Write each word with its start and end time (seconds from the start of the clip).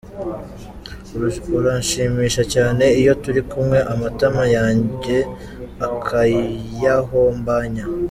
Uranshimisha 1.57 2.43
cyane 2.53 2.83
iyo 3.01 3.13
turi 3.23 3.41
kumwe, 3.49 3.77
amatama 3.93 4.43
yanjywe 4.55 5.15
Akayahombanya. 5.87 7.83